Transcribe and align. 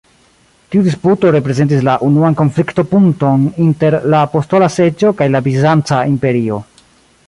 Tiu 0.75 0.85
disputo 0.87 1.33
reprezentis 1.35 1.83
la 1.89 1.97
unuan 2.07 2.39
konflikto-punkton 2.41 3.45
inter 3.69 4.01
la 4.15 4.23
Apostola 4.31 4.75
Seĝo 4.81 5.17
kaj 5.21 5.33
la 5.37 5.47
bizanca 5.51 6.05
imperio. 6.15 6.61